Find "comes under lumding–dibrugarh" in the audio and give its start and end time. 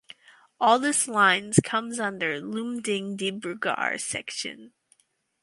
1.63-3.99